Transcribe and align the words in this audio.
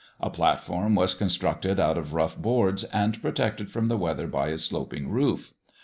A 0.19 0.31
platform 0.31 0.95
was 0.95 1.13
constructed 1.13 1.79
out 1.79 1.95
of 1.95 2.15
rough 2.15 2.35
boards 2.35 2.85
and 2.85 3.21
protected 3.21 3.69
from 3.69 3.85
the 3.85 3.97
weather 3.99 4.25
by 4.25 4.47
a 4.47 4.57
sloping 4.57 5.09
roof. 5.09 5.53